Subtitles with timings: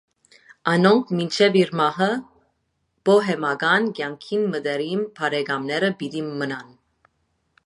[0.69, 2.07] Անոնք մինչեւ իր մահը,
[3.11, 6.79] պոհեմական կեանքին մտերիմ բարեկամները պիտի մնան։